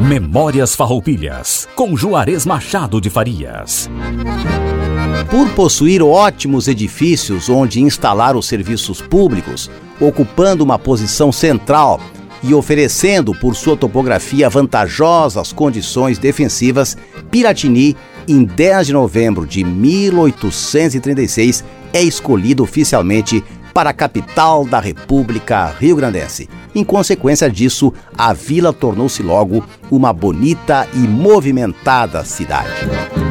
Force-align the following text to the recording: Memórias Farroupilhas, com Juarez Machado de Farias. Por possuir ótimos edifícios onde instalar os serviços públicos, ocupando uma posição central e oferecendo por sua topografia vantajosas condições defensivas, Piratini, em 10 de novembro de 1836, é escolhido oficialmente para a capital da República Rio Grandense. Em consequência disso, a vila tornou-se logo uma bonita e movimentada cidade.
Memórias 0.00 0.74
Farroupilhas, 0.74 1.68
com 1.74 1.96
Juarez 1.96 2.46
Machado 2.46 3.00
de 3.00 3.10
Farias. 3.10 3.90
Por 5.30 5.50
possuir 5.50 6.02
ótimos 6.02 6.68
edifícios 6.68 7.48
onde 7.48 7.82
instalar 7.82 8.36
os 8.36 8.46
serviços 8.46 9.00
públicos, 9.00 9.70
ocupando 10.00 10.64
uma 10.64 10.78
posição 10.78 11.30
central 11.30 12.00
e 12.42 12.54
oferecendo 12.54 13.34
por 13.34 13.54
sua 13.54 13.76
topografia 13.76 14.48
vantajosas 14.48 15.52
condições 15.52 16.18
defensivas, 16.18 16.96
Piratini, 17.30 17.96
em 18.26 18.44
10 18.44 18.88
de 18.88 18.92
novembro 18.92 19.46
de 19.46 19.64
1836, 19.64 21.64
é 21.92 22.02
escolhido 22.02 22.62
oficialmente 22.62 23.42
para 23.78 23.90
a 23.90 23.92
capital 23.92 24.64
da 24.64 24.80
República 24.80 25.72
Rio 25.78 25.94
Grandense. 25.94 26.48
Em 26.74 26.82
consequência 26.82 27.48
disso, 27.48 27.94
a 28.16 28.32
vila 28.32 28.72
tornou-se 28.72 29.22
logo 29.22 29.64
uma 29.88 30.12
bonita 30.12 30.84
e 30.94 30.98
movimentada 30.98 32.24
cidade. 32.24 33.27